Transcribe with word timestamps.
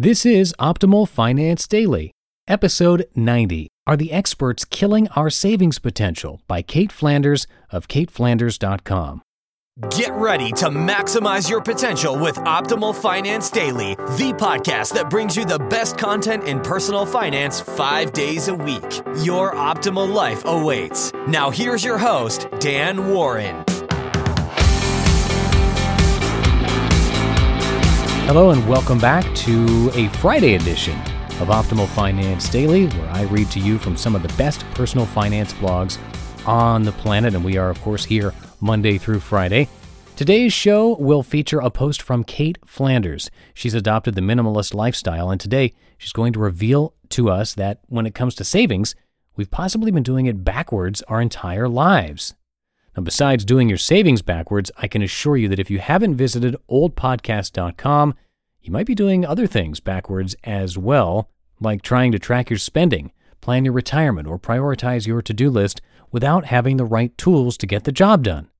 This 0.00 0.24
is 0.24 0.54
Optimal 0.60 1.08
Finance 1.08 1.66
Daily, 1.66 2.12
episode 2.46 3.08
90. 3.16 3.66
Are 3.84 3.96
the 3.96 4.12
experts 4.12 4.64
killing 4.64 5.08
our 5.16 5.28
savings 5.28 5.80
potential? 5.80 6.40
By 6.46 6.62
Cait 6.62 6.92
Flanders 6.92 7.48
of 7.72 7.88
CaitFlanders.com. 7.88 9.22
Get 9.90 10.12
ready 10.12 10.52
to 10.52 10.66
maximize 10.66 11.50
your 11.50 11.60
potential 11.60 12.16
with 12.16 12.36
Optimal 12.36 12.94
Finance 12.94 13.50
Daily, 13.50 13.96
the 13.96 14.32
podcast 14.38 14.94
that 14.94 15.10
brings 15.10 15.36
you 15.36 15.44
the 15.44 15.58
best 15.58 15.98
content 15.98 16.44
in 16.44 16.60
personal 16.60 17.04
finance 17.04 17.60
five 17.60 18.12
days 18.12 18.46
a 18.46 18.54
week. 18.54 19.02
Your 19.24 19.52
optimal 19.56 20.08
life 20.14 20.44
awaits. 20.44 21.12
Now, 21.26 21.50
here's 21.50 21.82
your 21.82 21.98
host, 21.98 22.46
Dan 22.60 23.08
Warren. 23.08 23.64
Hello, 28.28 28.50
and 28.50 28.68
welcome 28.68 28.98
back 28.98 29.24
to 29.36 29.90
a 29.94 30.06
Friday 30.18 30.54
edition 30.54 30.98
of 31.40 31.48
Optimal 31.48 31.88
Finance 31.88 32.50
Daily, 32.50 32.84
where 32.86 33.08
I 33.08 33.22
read 33.22 33.50
to 33.52 33.58
you 33.58 33.78
from 33.78 33.96
some 33.96 34.14
of 34.14 34.20
the 34.20 34.28
best 34.36 34.66
personal 34.72 35.06
finance 35.06 35.54
blogs 35.54 35.96
on 36.46 36.82
the 36.82 36.92
planet. 36.92 37.34
And 37.34 37.42
we 37.42 37.56
are, 37.56 37.70
of 37.70 37.80
course, 37.80 38.04
here 38.04 38.34
Monday 38.60 38.98
through 38.98 39.20
Friday. 39.20 39.66
Today's 40.14 40.52
show 40.52 40.94
will 40.96 41.22
feature 41.22 41.60
a 41.60 41.70
post 41.70 42.02
from 42.02 42.22
Cait 42.22 42.58
Flanders. 42.66 43.30
She's 43.54 43.72
adopted 43.72 44.14
the 44.14 44.20
minimalist 44.20 44.74
lifestyle, 44.74 45.30
and 45.30 45.40
today 45.40 45.72
she's 45.96 46.12
going 46.12 46.34
to 46.34 46.38
reveal 46.38 46.92
to 47.08 47.30
us 47.30 47.54
that 47.54 47.80
when 47.86 48.04
it 48.04 48.14
comes 48.14 48.34
to 48.34 48.44
savings, 48.44 48.94
we've 49.36 49.50
possibly 49.50 49.90
been 49.90 50.02
doing 50.02 50.26
it 50.26 50.44
backwards 50.44 51.00
our 51.08 51.22
entire 51.22 51.66
lives. 51.66 52.34
Now, 52.98 53.02
besides 53.02 53.44
doing 53.44 53.68
your 53.68 53.78
savings 53.78 54.22
backwards, 54.22 54.72
I 54.76 54.88
can 54.88 55.02
assure 55.02 55.36
you 55.36 55.46
that 55.50 55.60
if 55.60 55.70
you 55.70 55.78
haven't 55.78 56.16
visited 56.16 56.56
oldpodcast.com, 56.68 58.14
you 58.60 58.72
might 58.72 58.86
be 58.86 58.96
doing 58.96 59.24
other 59.24 59.46
things 59.46 59.78
backwards 59.78 60.34
as 60.42 60.76
well, 60.76 61.30
like 61.60 61.82
trying 61.82 62.10
to 62.10 62.18
track 62.18 62.50
your 62.50 62.58
spending, 62.58 63.12
plan 63.40 63.64
your 63.64 63.72
retirement, 63.72 64.26
or 64.26 64.36
prioritize 64.36 65.06
your 65.06 65.22
to 65.22 65.32
do 65.32 65.48
list 65.48 65.80
without 66.10 66.46
having 66.46 66.76
the 66.76 66.84
right 66.84 67.16
tools 67.16 67.56
to 67.58 67.68
get 67.68 67.84
the 67.84 67.92
job 67.92 68.24
done. 68.24 68.50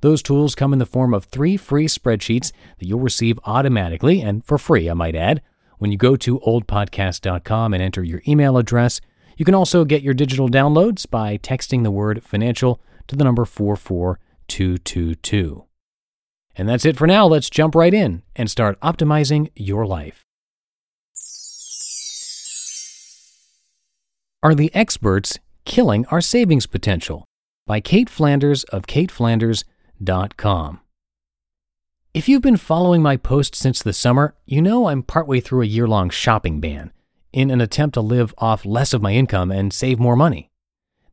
Those 0.00 0.24
tools 0.24 0.56
come 0.56 0.72
in 0.72 0.80
the 0.80 0.86
form 0.86 1.14
of 1.14 1.26
three 1.26 1.56
free 1.56 1.86
spreadsheets 1.86 2.50
that 2.80 2.88
you'll 2.88 2.98
receive 2.98 3.38
automatically 3.44 4.20
and 4.20 4.44
for 4.44 4.58
free, 4.58 4.90
I 4.90 4.94
might 4.94 5.14
add, 5.14 5.40
when 5.78 5.92
you 5.92 5.98
go 5.98 6.16
to 6.16 6.40
oldpodcast.com 6.40 7.72
and 7.72 7.80
enter 7.80 8.02
your 8.02 8.22
email 8.26 8.56
address. 8.56 9.00
You 9.36 9.44
can 9.44 9.54
also 9.54 9.84
get 9.84 10.02
your 10.02 10.14
digital 10.14 10.48
downloads 10.48 11.08
by 11.08 11.38
texting 11.38 11.84
the 11.84 11.92
word 11.92 12.24
financial 12.24 12.80
to 13.08 13.16
the 13.16 13.24
number 13.24 13.44
44222. 13.44 15.64
And 16.56 16.68
that's 16.68 16.84
it 16.84 16.96
for 16.96 17.06
now. 17.06 17.26
Let's 17.26 17.50
jump 17.50 17.74
right 17.74 17.92
in 17.92 18.22
and 18.36 18.50
start 18.50 18.80
optimizing 18.80 19.50
your 19.56 19.86
life. 19.86 20.22
Are 24.42 24.54
the 24.54 24.74
experts 24.74 25.38
killing 25.64 26.06
our 26.06 26.20
savings 26.20 26.66
potential? 26.66 27.24
By 27.66 27.80
Cait 27.80 28.10
Flanders 28.10 28.64
of 28.64 28.86
CaitFlanders.com. 28.86 30.80
If 32.12 32.28
you've 32.28 32.42
been 32.42 32.58
following 32.58 33.02
my 33.02 33.16
posts 33.16 33.58
since 33.58 33.82
the 33.82 33.92
summer, 33.92 34.36
you 34.44 34.62
know 34.62 34.86
I'm 34.86 35.02
partway 35.02 35.40
through 35.40 35.62
a 35.62 35.66
year 35.66 35.88
long 35.88 36.10
shopping 36.10 36.60
ban 36.60 36.92
in 37.32 37.50
an 37.50 37.60
attempt 37.60 37.94
to 37.94 38.00
live 38.00 38.32
off 38.38 38.64
less 38.64 38.92
of 38.92 39.02
my 39.02 39.14
income 39.14 39.50
and 39.50 39.72
save 39.72 39.98
more 39.98 40.14
money. 40.14 40.52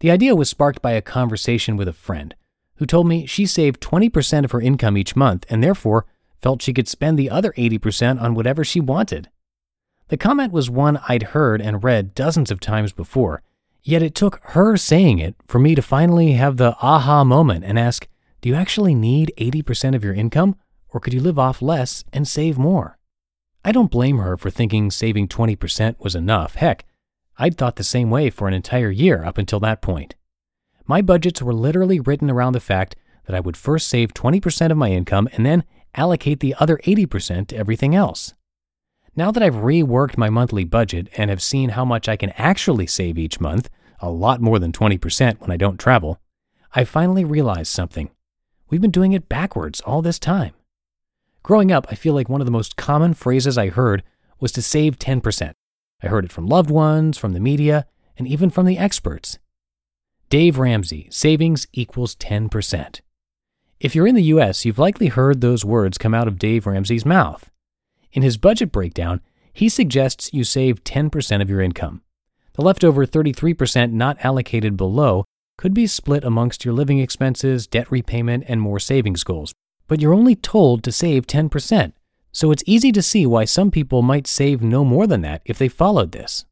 The 0.02 0.10
idea 0.10 0.36
was 0.36 0.50
sparked 0.50 0.82
by 0.82 0.94
a 0.94 1.02
conversation 1.02 1.78
with 1.78 1.88
a 1.88 1.94
friend 1.94 2.34
who 2.78 2.88
told 2.88 3.08
me 3.08 3.28
she 3.28 3.46
saved 3.46 3.82
20% 3.82 4.44
of 4.44 4.50
her 4.52 4.60
income 4.60 4.98
each 4.98 5.16
month 5.16 5.46
and 5.48 5.64
therefore 5.64 6.08
felt 6.42 6.64
she 6.64 6.74
could 6.74 6.88
spend 6.88 7.20
the 7.20 7.30
other 7.30 7.54
80% 7.56 8.20
on 8.20 8.34
whatever 8.34 8.64
she 8.64 8.80
wanted. 8.80 9.30
The 10.08 10.18
comment 10.18 10.52
was 10.52 10.72
one 10.72 11.00
I'd 11.08 11.38
heard 11.38 11.62
and 11.62 11.84
read 11.84 12.16
dozens 12.16 12.50
of 12.50 12.60
times 12.60 12.94
before, 12.94 13.44
yet 13.84 14.02
it 14.02 14.16
took 14.16 14.40
her 14.44 14.76
saying 14.76 15.20
it 15.20 15.36
for 15.46 15.60
me 15.60 15.76
to 15.76 15.84
finally 15.84 16.32
have 16.32 16.58
the 16.58 16.76
aha 16.82 17.24
moment 17.24 17.64
and 17.64 17.78
ask, 17.78 18.08
Do 18.42 18.50
you 18.50 18.56
actually 18.56 18.96
need 18.96 19.32
80% 19.38 19.96
of 19.96 20.04
your 20.04 20.16
income, 20.16 20.56
or 20.90 21.00
could 21.00 21.14
you 21.14 21.22
live 21.22 21.38
off 21.38 21.62
less 21.62 22.04
and 22.12 22.28
save 22.28 22.58
more? 22.58 22.98
I 23.64 23.72
don't 23.72 23.92
blame 23.92 24.18
her 24.18 24.36
for 24.36 24.50
thinking 24.50 24.90
saving 24.90 25.28
20% 25.28 25.98
was 26.00 26.16
enough. 26.16 26.56
Heck, 26.56 26.86
I'd 27.42 27.58
thought 27.58 27.78
the 27.78 27.84
same 27.84 28.12
way 28.12 28.30
for 28.30 28.48
an 28.48 28.54
entire 28.54 28.92
year 28.92 29.24
up 29.26 29.40
until 29.40 29.60
that 29.62 29.82
point. 29.82 30.14
My 30.86 31.02
budgets 31.02 31.42
were 31.42 31.56
literally 31.56 32.00
written 32.00 32.30
around 32.30 32.54
the 32.54 32.60
fact 32.60 32.96
that 33.26 33.36
I 33.36 33.40
would 33.40 33.58
first 33.58 33.88
save 33.88 34.14
20% 34.14 34.70
of 34.70 34.78
my 34.78 34.92
income 34.92 35.28
and 35.34 35.44
then 35.44 35.64
allocate 35.96 36.40
the 36.40 36.54
other 36.60 36.78
80% 36.86 37.48
to 37.48 37.58
everything 37.58 37.96
else. 37.96 38.36
Now 39.16 39.32
that 39.32 39.42
I've 39.42 39.56
reworked 39.56 40.20
my 40.20 40.30
monthly 40.30 40.66
budget 40.66 41.10
and 41.18 41.32
have 41.32 41.42
seen 41.42 41.70
how 41.70 41.84
much 41.84 42.08
I 42.08 42.16
can 42.16 42.30
actually 42.38 42.86
save 42.86 43.18
each 43.18 43.42
month, 43.42 43.72
a 44.00 44.12
lot 44.12 44.40
more 44.40 44.60
than 44.60 44.72
20% 44.72 45.42
when 45.42 45.50
I 45.50 45.58
don't 45.58 45.80
travel, 45.80 46.22
I 46.76 46.84
finally 46.84 47.26
realized 47.26 47.72
something. 47.72 48.12
We've 48.70 48.82
been 48.82 48.92
doing 48.92 49.14
it 49.14 49.30
backwards 49.30 49.82
all 49.82 50.04
this 50.04 50.20
time. 50.20 50.54
Growing 51.42 51.72
up, 51.72 51.88
I 51.90 51.96
feel 51.96 52.14
like 52.14 52.30
one 52.30 52.42
of 52.42 52.46
the 52.46 52.52
most 52.52 52.76
common 52.76 53.16
phrases 53.16 53.58
I 53.58 53.70
heard 53.70 54.04
was 54.40 54.52
to 54.52 54.62
save 54.62 55.00
10%. 55.00 55.54
I 56.04 56.08
heard 56.08 56.26
it 56.26 56.32
from 56.32 56.48
loved 56.48 56.70
ones, 56.70 57.18
from 57.18 57.34
the 57.34 57.40
media, 57.40 57.86
and 58.18 58.28
even 58.28 58.50
from 58.50 58.66
the 58.66 58.78
experts. 58.78 59.40
Dave 60.30 60.58
Ramsey, 60.58 61.08
savings 61.12 61.68
equals 61.74 62.16
10%. 62.16 63.02
If 63.80 63.96
you're 63.96 64.08
in 64.08 64.16
the 64.16 64.24
US, 64.36 64.64
you've 64.64 64.80
likely 64.80 65.08
heard 65.08 65.42
those 65.42 65.66
words 65.66 65.98
come 65.98 66.14
out 66.14 66.28
of 66.28 66.40
Dave 66.40 66.66
Ramsey's 66.66 67.06
mouth. 67.06 67.50
In 68.14 68.22
his 68.22 68.38
budget 68.38 68.72
breakdown, 68.72 69.22
he 69.54 69.70
suggests 69.70 70.34
you 70.34 70.44
save 70.44 70.84
10% 70.84 71.42
of 71.42 71.50
your 71.50 71.62
income. 71.62 72.02
The 72.54 72.62
leftover 72.62 73.06
33% 73.06 73.92
not 73.92 74.24
allocated 74.24 74.78
below 74.78 75.26
could 75.58 75.74
be 75.74 75.88
split 75.88 76.24
amongst 76.24 76.66
your 76.66 76.74
living 76.74 77.00
expenses, 77.00 77.68
debt 77.68 77.92
repayment, 77.92 78.46
and 78.48 78.62
more 78.62 78.80
savings 78.80 79.24
goals. 79.24 79.54
But 79.88 80.02
you're 80.02 80.14
only 80.14 80.36
told 80.36 80.84
to 80.84 80.92
save 80.92 81.28
10%, 81.28 81.94
so 82.32 82.52
it's 82.52 82.64
easy 82.66 82.92
to 82.92 83.02
see 83.02 83.26
why 83.26 83.46
some 83.46 83.72
people 83.72 84.02
might 84.02 84.28
save 84.28 84.62
no 84.62 84.86
more 84.86 85.08
than 85.08 85.22
that 85.22 85.42
if 85.46 85.58
they 85.58 85.68
followed 85.68 86.12
this. 86.12 86.46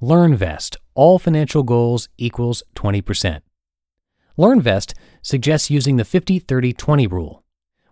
LearnVest, 0.00 0.76
all 0.94 1.18
financial 1.18 1.62
goals 1.62 2.08
equals 2.18 2.62
20%. 2.74 3.40
LearnVest 4.38 4.94
suggests 5.22 5.70
using 5.70 5.96
the 5.96 6.04
50 6.04 6.38
30 6.38 6.72
20 6.72 7.06
rule. 7.06 7.44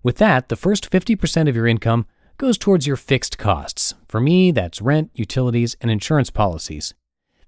With 0.03 0.17
that, 0.17 0.49
the 0.49 0.57
first 0.57 0.91
50% 0.91 1.49
of 1.49 1.55
your 1.55 1.67
income 1.67 2.07
goes 2.39 2.57
towards 2.57 2.87
your 2.87 2.97
fixed 2.97 3.37
costs. 3.37 3.95
For 4.09 4.19
me, 4.19 4.51
that's 4.51 4.81
rent, 4.81 5.11
utilities, 5.15 5.77
and 5.81 5.91
insurance 5.91 6.31
policies. 6.31 6.95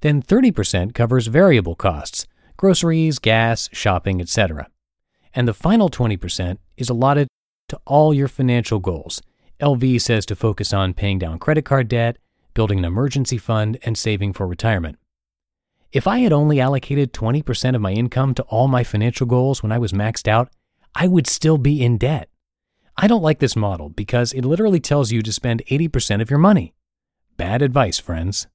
Then 0.03 0.21
30% 0.21 0.93
covers 0.95 1.29
variable 1.29 1.75
costs, 1.75 2.27
groceries, 2.59 3.19
gas, 3.19 3.71
shopping, 3.73 4.21
etc. 4.21 4.69
And 5.35 5.49
the 5.49 5.55
final 5.55 5.89
20% 5.89 6.59
is 6.77 6.91
allotted 6.91 7.29
to 7.69 7.81
all 7.87 8.13
your 8.13 8.29
financial 8.29 8.81
goals. 8.81 9.23
LV 9.61 10.01
says 10.01 10.27
to 10.27 10.37
focus 10.37 10.73
on 10.73 10.95
paying 10.95 11.19
down 11.19 11.39
credit 11.39 11.65
card 11.65 11.89
debt, 11.89 12.19
building 12.55 12.79
an 12.79 12.85
emergency 12.85 13.39
fund, 13.39 13.79
and 13.83 13.97
saving 13.97 14.33
for 14.33 14.47
retirement. 14.47 14.99
If 15.93 16.07
I 16.07 16.19
had 16.19 16.33
only 16.33 16.61
allocated 16.61 17.13
20% 17.13 17.75
of 17.75 17.81
my 17.81 17.93
income 17.93 18.35
to 18.35 18.43
all 18.45 18.67
my 18.67 18.83
financial 18.83 19.27
goals 19.27 19.63
when 19.63 19.73
I 19.73 19.79
was 19.79 19.93
maxed 19.93 20.27
out, 20.27 20.51
I 20.95 21.07
would 21.07 21.27
still 21.27 21.59
be 21.59 21.83
in 21.83 21.99
debt. 21.99 22.29
I 22.97 23.07
don't 23.07 23.23
like 23.23 23.39
this 23.39 23.57
model 23.57 23.89
because 23.89 24.33
it 24.33 24.45
literally 24.45 24.81
tells 24.81 25.13
you 25.13 25.23
to 25.23 25.33
spend 25.33 25.63
80% 25.71 26.21
of 26.21 26.31
your 26.31 26.39
money. 26.39 26.75
Bad 27.37 27.63
advice, 27.63 27.99
friends. 27.99 28.47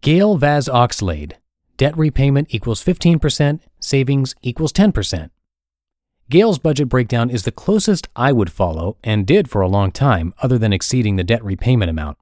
Gail 0.00 0.36
Vaz 0.36 0.68
Oxlade. 0.68 1.34
Debt 1.76 1.96
repayment 1.96 2.48
equals 2.50 2.82
15%, 2.82 3.60
savings 3.80 4.34
equals 4.42 4.72
10%. 4.72 5.30
Gail's 6.28 6.58
budget 6.58 6.88
breakdown 6.88 7.30
is 7.30 7.44
the 7.44 7.52
closest 7.52 8.08
I 8.16 8.32
would 8.32 8.50
follow 8.50 8.96
and 9.04 9.24
did 9.24 9.48
for 9.48 9.60
a 9.60 9.68
long 9.68 9.92
time, 9.92 10.34
other 10.42 10.58
than 10.58 10.72
exceeding 10.72 11.14
the 11.14 11.22
debt 11.22 11.44
repayment 11.44 11.88
amount. 11.88 12.18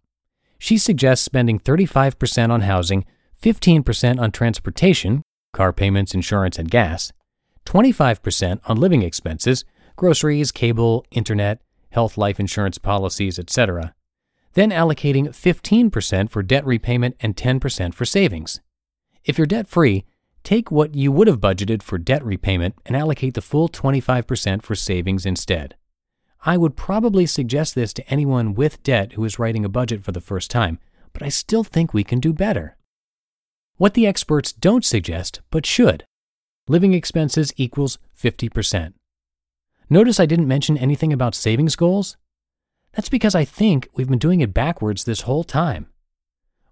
She 0.59 0.77
suggests 0.77 1.25
spending 1.25 1.59
35% 1.59 2.51
on 2.51 2.61
housing, 2.63 3.07
15% 3.43 4.21
on 4.21 4.31
transportation, 4.31 5.23
car 5.55 5.73
payments, 5.73 6.13
insurance, 6.13 6.59
and 6.59 6.71
gas, 6.71 7.13
25% 7.65 8.61
on 8.67 8.77
living 8.77 9.03
expenses, 9.03 9.65
groceries, 9.97 10.53
cable, 10.53 11.07
internet, 11.11 11.63
health 11.91 12.19
life 12.19 12.39
insurance 12.39 12.77
policies, 12.77 13.39
etc., 13.39 13.95
then 14.53 14.71
allocating 14.71 15.29
15% 15.29 16.31
for 16.31 16.43
debt 16.43 16.67
repayment 16.67 17.17
and 17.21 17.37
10% 17.37 17.95
for 17.95 18.05
savings. 18.05 18.61
If 19.25 19.39
you're 19.39 19.47
debt 19.47 19.67
free, 19.67 20.05
take 20.45 20.71
what 20.71 20.95
you 20.95 21.11
would 21.11 21.27
have 21.27 21.41
budgeted 21.41 21.83
for 21.83 21.99
debt 21.99 22.25
repayment 22.25 22.77
and 22.87 22.97
allocate 22.97 23.35
the 23.35 23.43
full 23.43 23.69
25% 23.69 24.63
for 24.63 24.75
savings 24.75 25.27
instead. 25.27 25.75
I 26.47 26.57
would 26.59 26.77
probably 26.77 27.27
suggest 27.27 27.75
this 27.75 27.95
to 27.95 28.09
anyone 28.09 28.55
with 28.55 28.83
debt 28.83 29.15
who 29.15 29.25
is 29.25 29.39
writing 29.39 29.65
a 29.65 29.71
budget 29.71 30.05
for 30.05 30.13
the 30.13 30.21
first 30.21 30.51
time, 30.51 30.79
but 31.15 31.23
I 31.23 31.31
still 31.31 31.65
think 31.65 31.93
we 31.93 32.05
can 32.05 32.21
do 32.21 32.33
better. 32.33 32.77
What 33.77 33.95
the 33.95 34.07
experts 34.07 34.53
don't 34.53 34.85
suggest, 34.85 35.41
but 35.51 35.67
should 35.67 36.05
living 36.69 36.95
expenses 36.95 37.53
equals 37.57 37.99
50%. 38.19 38.95
Notice 39.91 40.19
I 40.19 40.27
didn't 40.27 40.49
mention 40.49 40.79
anything 40.79 41.13
about 41.13 41.35
savings 41.35 41.77
goals? 41.77 42.17
That's 42.93 43.09
because 43.09 43.35
I 43.35 43.45
think 43.45 43.89
we've 43.95 44.09
been 44.09 44.19
doing 44.19 44.41
it 44.41 44.55
backwards 44.55 45.05
this 45.05 45.23
whole 45.23 45.45
time. 45.45 45.89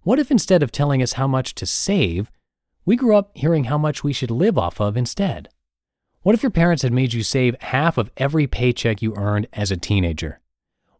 What 0.02 0.19
if 0.19 0.30
instead 0.30 0.62
of 0.62 0.72
telling 0.72 1.02
us 1.02 1.14
how 1.14 1.26
much 1.26 1.54
to 1.56 1.66
save, 1.66 2.30
we 2.84 2.96
grew 2.96 3.17
up 3.17 3.31
hearing 3.34 3.64
how 3.64 3.79
much 3.79 4.02
we 4.02 4.12
should 4.12 4.31
live 4.31 4.58
off 4.58 4.81
of 4.81 4.96
instead? 4.96 5.49
What 6.23 6.34
if 6.34 6.43
your 6.43 6.50
parents 6.50 6.82
had 6.82 6.93
made 6.93 7.12
you 7.12 7.23
save 7.23 7.61
half 7.61 7.96
of 7.96 8.11
every 8.17 8.46
paycheck 8.46 9.02
you 9.02 9.14
earned 9.17 9.46
as 9.52 9.70
a 9.70 9.76
teenager? 9.76 10.40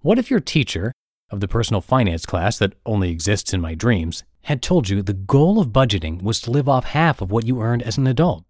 What 0.01 0.19
if 0.19 0.31
your 0.31 0.41
teacher, 0.41 0.93
of 1.31 1.41
the 1.41 1.49
personal 1.49 1.81
finance 1.81 2.27
class 2.27 2.59
that 2.59 2.75
only 2.87 3.11
exists 3.11 3.53
in 3.53 3.61
my 3.61 3.75
dreams, 3.75 4.25
had 4.43 4.63
told 4.63 4.89
you 4.89 5.03
the 5.03 5.13
goal 5.13 5.61
of 5.61 5.69
budgeting 5.69 6.23
was 6.23 6.41
to 6.43 6.51
live 6.51 6.69
off 6.69 6.85
half 6.85 7.21
of 7.21 7.31
what 7.31 7.47
you 7.47 7.61
earned 7.61 7.83
as 7.83 7.99
an 7.99 8.07
adult? 8.07 8.45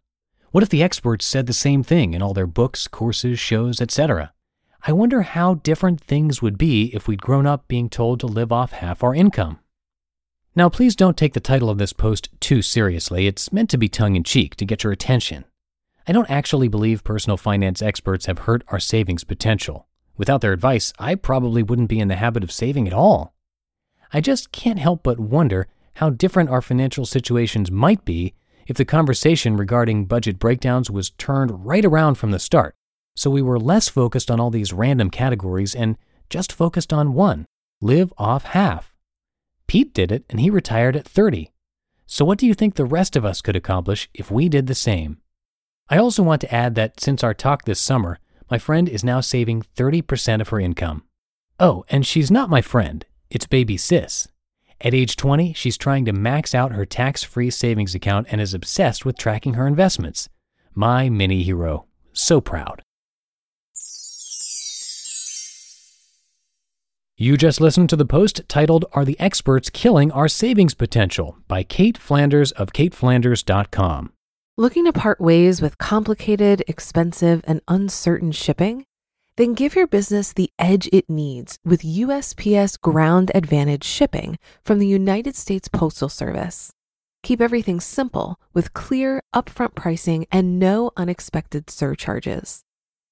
What 0.50 0.62
if 0.62 0.68
the 0.68 0.82
experts 0.82 1.24
said 1.24 1.46
the 1.46 1.52
same 1.54 1.82
thing 1.82 2.12
in 2.12 2.20
all 2.20 2.34
their 2.34 2.46
books, 2.46 2.86
courses, 2.88 3.38
shows, 3.38 3.80
etc.? 3.80 4.32
I 4.86 4.92
wonder 4.92 5.22
how 5.22 5.54
different 5.54 6.00
things 6.00 6.42
would 6.42 6.58
be 6.58 6.94
if 6.94 7.06
we'd 7.06 7.22
grown 7.22 7.46
up 7.46 7.68
being 7.68 7.88
told 7.88 8.20
to 8.20 8.26
live 8.26 8.52
off 8.52 8.72
half 8.72 9.02
our 9.02 9.14
income. 9.14 9.60
Now, 10.54 10.68
please 10.68 10.94
don't 10.94 11.16
take 11.16 11.32
the 11.32 11.40
title 11.40 11.70
of 11.70 11.78
this 11.78 11.92
post 11.92 12.28
too 12.40 12.60
seriously. 12.60 13.26
It's 13.26 13.52
meant 13.52 13.70
to 13.70 13.78
be 13.78 13.88
tongue 13.88 14.16
in 14.16 14.24
cheek 14.24 14.54
to 14.56 14.66
get 14.66 14.84
your 14.84 14.92
attention. 14.92 15.44
I 16.06 16.12
don't 16.12 16.30
actually 16.30 16.68
believe 16.68 17.04
personal 17.04 17.36
finance 17.36 17.80
experts 17.80 18.26
have 18.26 18.40
hurt 18.40 18.62
our 18.68 18.80
savings 18.80 19.24
potential. 19.24 19.86
Without 20.16 20.40
their 20.40 20.52
advice, 20.52 20.92
I 20.98 21.14
probably 21.14 21.62
wouldn't 21.62 21.88
be 21.88 22.00
in 22.00 22.08
the 22.08 22.16
habit 22.16 22.42
of 22.42 22.52
saving 22.52 22.86
at 22.86 22.92
all. 22.92 23.34
I 24.12 24.20
just 24.20 24.52
can't 24.52 24.78
help 24.78 25.02
but 25.02 25.18
wonder 25.18 25.68
how 25.94 26.10
different 26.10 26.50
our 26.50 26.60
financial 26.60 27.06
situations 27.06 27.70
might 27.70 28.04
be 28.04 28.34
if 28.66 28.76
the 28.76 28.84
conversation 28.84 29.56
regarding 29.56 30.04
budget 30.04 30.38
breakdowns 30.38 30.90
was 30.90 31.10
turned 31.10 31.64
right 31.64 31.84
around 31.84 32.16
from 32.16 32.30
the 32.30 32.38
start 32.38 32.74
so 33.14 33.30
we 33.30 33.42
were 33.42 33.58
less 33.58 33.88
focused 33.88 34.30
on 34.30 34.40
all 34.40 34.50
these 34.50 34.72
random 34.72 35.10
categories 35.10 35.74
and 35.74 35.96
just 36.30 36.52
focused 36.52 36.92
on 36.92 37.14
one 37.14 37.46
live 37.80 38.12
off 38.16 38.44
half. 38.44 38.91
Pete 39.72 39.94
did 39.94 40.12
it 40.12 40.26
and 40.28 40.38
he 40.38 40.50
retired 40.50 40.96
at 40.96 41.08
30. 41.08 41.50
So, 42.04 42.26
what 42.26 42.36
do 42.36 42.46
you 42.46 42.52
think 42.52 42.74
the 42.74 42.84
rest 42.84 43.16
of 43.16 43.24
us 43.24 43.40
could 43.40 43.56
accomplish 43.56 44.06
if 44.12 44.30
we 44.30 44.50
did 44.50 44.66
the 44.66 44.74
same? 44.74 45.16
I 45.88 45.96
also 45.96 46.22
want 46.22 46.42
to 46.42 46.54
add 46.54 46.74
that 46.74 47.00
since 47.00 47.24
our 47.24 47.32
talk 47.32 47.64
this 47.64 47.80
summer, 47.80 48.18
my 48.50 48.58
friend 48.58 48.86
is 48.86 49.02
now 49.02 49.22
saving 49.22 49.62
30% 49.62 50.42
of 50.42 50.50
her 50.50 50.60
income. 50.60 51.04
Oh, 51.58 51.86
and 51.88 52.06
she's 52.06 52.30
not 52.30 52.50
my 52.50 52.60
friend, 52.60 53.06
it's 53.30 53.46
baby 53.46 53.78
sis. 53.78 54.28
At 54.82 54.92
age 54.92 55.16
20, 55.16 55.54
she's 55.54 55.78
trying 55.78 56.04
to 56.04 56.12
max 56.12 56.54
out 56.54 56.72
her 56.72 56.84
tax 56.84 57.22
free 57.22 57.48
savings 57.48 57.94
account 57.94 58.26
and 58.30 58.42
is 58.42 58.52
obsessed 58.52 59.06
with 59.06 59.16
tracking 59.16 59.54
her 59.54 59.66
investments. 59.66 60.28
My 60.74 61.08
mini 61.08 61.44
hero. 61.44 61.86
So 62.12 62.42
proud. 62.42 62.82
You 67.22 67.36
just 67.36 67.60
listened 67.60 67.88
to 67.90 67.94
the 67.94 68.04
post 68.04 68.40
titled 68.48 68.84
Are 68.94 69.04
the 69.04 69.14
Experts 69.20 69.70
Killing 69.70 70.10
Our 70.10 70.26
Savings 70.26 70.74
Potential 70.74 71.36
by 71.46 71.62
Cait 71.62 71.96
Flanders 71.96 72.50
of 72.50 72.72
CaitFlanders.com. 72.72 74.12
Looking 74.56 74.86
to 74.86 74.92
part 74.92 75.20
ways 75.20 75.62
with 75.62 75.78
complicated, 75.78 76.64
expensive, 76.66 77.44
and 77.46 77.60
uncertain 77.68 78.32
shipping? 78.32 78.86
Then 79.36 79.54
give 79.54 79.76
your 79.76 79.86
business 79.86 80.32
the 80.32 80.50
edge 80.58 80.88
it 80.92 81.08
needs 81.08 81.60
with 81.64 81.82
USPS 81.82 82.80
Ground 82.80 83.30
Advantage 83.36 83.84
shipping 83.84 84.36
from 84.64 84.80
the 84.80 84.88
United 84.88 85.36
States 85.36 85.68
Postal 85.68 86.08
Service. 86.08 86.72
Keep 87.22 87.40
everything 87.40 87.78
simple 87.78 88.34
with 88.52 88.74
clear, 88.74 89.22
upfront 89.32 89.76
pricing 89.76 90.26
and 90.32 90.58
no 90.58 90.90
unexpected 90.96 91.70
surcharges. 91.70 92.64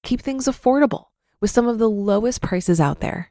Keep 0.03 0.19
things 0.19 0.47
affordable 0.47 1.05
with 1.39 1.49
some 1.49 1.69
of 1.69 1.79
the 1.79 1.89
lowest 1.89 2.41
prices 2.41 2.81
out 2.81 2.99
there 2.99 3.30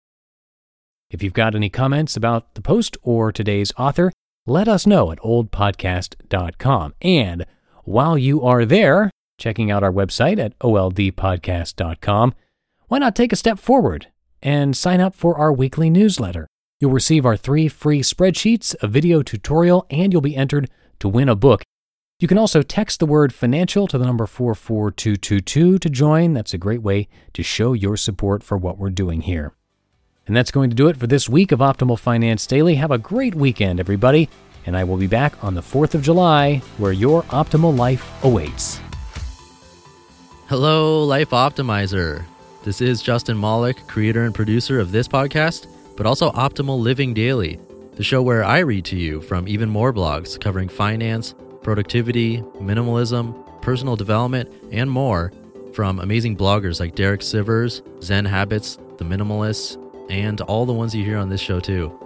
If 1.11 1.21
you've 1.21 1.33
got 1.33 1.55
any 1.55 1.69
comments 1.69 2.15
about 2.15 2.55
the 2.55 2.61
post 2.61 2.95
or 3.03 3.33
today's 3.33 3.73
author, 3.77 4.13
let 4.47 4.69
us 4.69 4.87
know 4.87 5.11
at 5.11 5.19
oldpodcast.com. 5.19 6.93
And 7.01 7.45
while 7.83 8.17
you 8.17 8.41
are 8.43 8.63
there, 8.63 9.11
checking 9.37 9.69
out 9.69 9.83
our 9.83 9.91
website 9.91 10.39
at 10.39 10.57
oldpodcast.com, 10.59 12.33
why 12.87 12.97
not 12.97 13.15
take 13.15 13.33
a 13.33 13.35
step 13.35 13.59
forward 13.59 14.07
and 14.41 14.75
sign 14.75 15.01
up 15.01 15.13
for 15.13 15.37
our 15.37 15.51
weekly 15.51 15.89
newsletter? 15.89 16.47
You'll 16.79 16.91
receive 16.91 17.25
our 17.25 17.35
three 17.35 17.67
free 17.67 18.01
spreadsheets, 18.01 18.73
a 18.81 18.87
video 18.87 19.21
tutorial, 19.21 19.85
and 19.89 20.13
you'll 20.13 20.21
be 20.21 20.37
entered 20.37 20.69
to 20.99 21.09
win 21.09 21.27
a 21.27 21.35
book. 21.35 21.61
You 22.19 22.27
can 22.29 22.37
also 22.37 22.61
text 22.61 22.99
the 22.99 23.05
word 23.05 23.33
financial 23.33 23.85
to 23.87 23.97
the 23.97 24.05
number 24.05 24.25
44222 24.25 25.77
to 25.77 25.89
join. 25.89 26.33
That's 26.33 26.53
a 26.53 26.57
great 26.57 26.81
way 26.81 27.09
to 27.33 27.43
show 27.43 27.73
your 27.73 27.97
support 27.97 28.43
for 28.43 28.57
what 28.57 28.77
we're 28.77 28.91
doing 28.91 29.21
here. 29.21 29.53
And 30.27 30.35
that's 30.35 30.51
going 30.51 30.69
to 30.69 30.75
do 30.75 30.87
it 30.87 30.97
for 30.97 31.07
this 31.07 31.27
week 31.27 31.51
of 31.51 31.59
Optimal 31.59 31.97
Finance 31.97 32.45
Daily. 32.45 32.75
Have 32.75 32.91
a 32.91 32.97
great 32.97 33.33
weekend, 33.33 33.79
everybody. 33.79 34.29
And 34.65 34.77
I 34.77 34.83
will 34.83 34.97
be 34.97 35.07
back 35.07 35.43
on 35.43 35.55
the 35.55 35.61
4th 35.61 35.95
of 35.95 36.03
July 36.03 36.61
where 36.77 36.91
your 36.91 37.23
optimal 37.23 37.75
life 37.75 38.07
awaits. 38.23 38.79
Hello, 40.47 41.03
Life 41.03 41.31
Optimizer. 41.31 42.25
This 42.63 42.81
is 42.81 43.01
Justin 43.01 43.39
Malik, 43.39 43.87
creator 43.87 44.23
and 44.25 44.35
producer 44.35 44.79
of 44.79 44.91
this 44.91 45.07
podcast, 45.07 45.65
but 45.97 46.05
also 46.05 46.31
Optimal 46.31 46.79
Living 46.79 47.13
Daily, 47.13 47.59
the 47.95 48.03
show 48.03 48.21
where 48.21 48.43
I 48.43 48.59
read 48.59 48.85
to 48.85 48.97
you 48.97 49.21
from 49.21 49.47
even 49.47 49.69
more 49.69 49.91
blogs 49.91 50.39
covering 50.39 50.69
finance 50.69 51.33
productivity, 51.63 52.41
minimalism, 52.59 53.61
personal 53.61 53.95
development, 53.95 54.51
and 54.71 54.89
more 54.89 55.31
from 55.73 55.99
amazing 55.99 56.35
bloggers 56.35 56.79
like 56.79 56.95
Derek 56.95 57.21
Sivers, 57.21 57.81
Zen 58.03 58.25
Habits, 58.25 58.77
The 58.97 59.05
Minimalists, 59.05 59.77
and 60.11 60.41
all 60.41 60.65
the 60.65 60.73
ones 60.73 60.93
you 60.93 61.03
hear 61.03 61.17
on 61.17 61.29
this 61.29 61.41
show 61.41 61.59
too. 61.59 61.97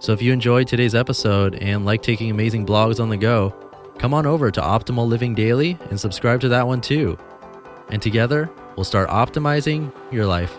So 0.00 0.12
if 0.12 0.20
you 0.20 0.32
enjoyed 0.32 0.66
today's 0.66 0.94
episode 0.94 1.54
and 1.56 1.84
like 1.84 2.02
taking 2.02 2.30
amazing 2.30 2.66
blogs 2.66 3.00
on 3.00 3.10
the 3.10 3.16
go, 3.16 3.54
come 3.98 4.12
on 4.14 4.26
over 4.26 4.50
to 4.50 4.60
Optimal 4.60 5.06
Living 5.06 5.34
Daily 5.34 5.78
and 5.90 6.00
subscribe 6.00 6.40
to 6.40 6.48
that 6.48 6.66
one 6.66 6.80
too. 6.80 7.18
And 7.90 8.00
together, 8.00 8.50
we'll 8.76 8.84
start 8.84 9.08
optimizing 9.10 9.92
your 10.10 10.26
life. 10.26 10.58